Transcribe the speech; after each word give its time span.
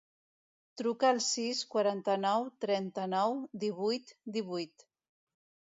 Truca 0.81 1.11
al 1.15 1.21
sis, 1.25 1.61
quaranta-nou, 1.75 2.47
trenta-nou, 2.67 3.39
divuit, 3.67 4.17
divuit. 4.41 4.91